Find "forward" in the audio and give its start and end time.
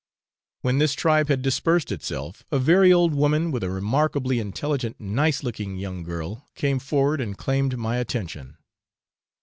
6.79-7.21